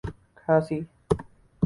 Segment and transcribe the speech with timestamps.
[0.39, 0.79] کھاسی